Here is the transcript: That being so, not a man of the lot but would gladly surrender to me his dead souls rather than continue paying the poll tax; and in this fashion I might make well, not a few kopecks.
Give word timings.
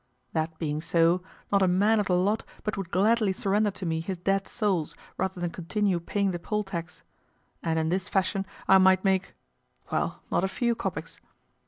That 0.33 0.57
being 0.57 0.81
so, 0.81 1.21
not 1.51 1.61
a 1.61 1.67
man 1.67 1.99
of 1.99 2.07
the 2.07 2.15
lot 2.15 2.43
but 2.63 2.75
would 2.75 2.89
gladly 2.89 3.31
surrender 3.31 3.69
to 3.69 3.85
me 3.85 3.99
his 3.99 4.17
dead 4.17 4.47
souls 4.47 4.95
rather 5.15 5.39
than 5.39 5.51
continue 5.51 5.99
paying 5.99 6.31
the 6.31 6.39
poll 6.39 6.63
tax; 6.63 7.03
and 7.61 7.77
in 7.77 7.89
this 7.89 8.09
fashion 8.09 8.47
I 8.67 8.79
might 8.79 9.03
make 9.05 9.35
well, 9.91 10.23
not 10.31 10.43
a 10.43 10.47
few 10.47 10.73
kopecks. 10.73 11.19